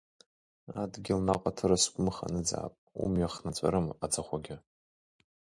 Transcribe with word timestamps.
Адгьыл 0.81 1.19
наҟ 1.27 1.41
аҭырас 1.49 1.83
гәымха 1.93 2.25
аныӡаап, 2.27 2.73
умҩа 3.03 3.33
хнаҵәарым 3.33 3.87
аӡахәагьы. 4.03 4.55